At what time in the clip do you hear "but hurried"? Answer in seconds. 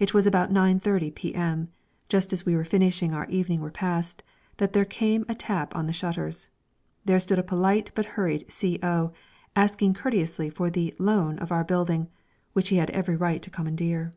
7.94-8.50